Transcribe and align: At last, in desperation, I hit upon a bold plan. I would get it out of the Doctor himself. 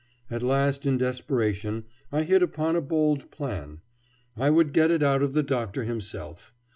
At 0.31 0.41
last, 0.41 0.87
in 0.87 0.97
desperation, 0.97 1.83
I 2.11 2.23
hit 2.23 2.41
upon 2.41 2.75
a 2.75 2.81
bold 2.81 3.29
plan. 3.29 3.81
I 4.35 4.49
would 4.49 4.73
get 4.73 4.89
it 4.89 5.03
out 5.03 5.21
of 5.21 5.33
the 5.33 5.43
Doctor 5.43 5.83
himself. 5.83 6.55